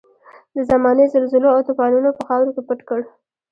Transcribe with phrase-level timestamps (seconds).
[0.55, 3.01] د زمانې زلزلو او توپانونو په خاورو کې پټ کړ.